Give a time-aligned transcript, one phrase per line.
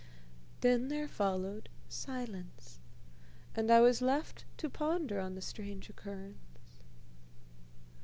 [0.61, 2.79] Then there followed silence,
[3.53, 6.81] and I was left to ponder on the strange occurrence.